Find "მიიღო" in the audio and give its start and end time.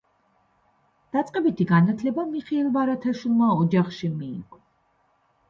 4.17-4.63